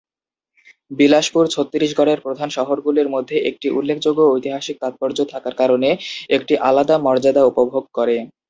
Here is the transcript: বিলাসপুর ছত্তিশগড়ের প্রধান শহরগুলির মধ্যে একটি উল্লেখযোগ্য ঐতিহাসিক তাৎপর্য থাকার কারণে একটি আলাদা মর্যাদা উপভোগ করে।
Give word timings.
বিলাসপুর 0.91 1.43
ছত্তিশগড়ের 1.47 2.19
প্রধান 2.25 2.49
শহরগুলির 2.57 3.09
মধ্যে 3.15 3.35
একটি 3.49 3.67
উল্লেখযোগ্য 3.71 4.19
ঐতিহাসিক 4.27 4.75
তাৎপর্য 4.79 5.17
থাকার 5.31 5.55
কারণে 5.61 5.89
একটি 6.29 6.53
আলাদা 6.69 6.95
মর্যাদা 7.05 7.43
উপভোগ 7.51 7.83
করে। 7.97 8.15